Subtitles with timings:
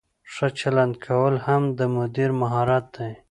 [0.33, 3.11] ښه چلند کول هم د مدیر مهارت دی.